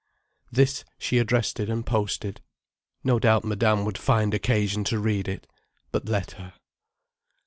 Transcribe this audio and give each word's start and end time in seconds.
This 0.51 0.83
she 0.97 1.19
addressed 1.19 1.59
and 1.59 1.85
posted. 1.85 2.41
No 3.03 3.19
doubt 3.19 3.45
Madame 3.45 3.85
would 3.85 3.99
find 3.99 4.33
occasion 4.33 4.83
to 4.85 4.97
read 4.97 5.27
it. 5.27 5.45
But 5.91 6.09
let 6.09 6.31
her. 6.31 6.53